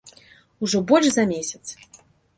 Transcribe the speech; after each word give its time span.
Ужо 0.67 0.81
больш 0.91 1.11
за 1.19 1.27
месяц. 1.35 1.77